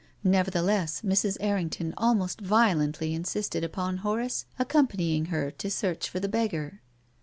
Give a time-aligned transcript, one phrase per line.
[0.23, 1.37] Nevertheless, Mrs.
[1.39, 6.81] Errington almost violently insisted upon Horace accompanying her to search for the beggar.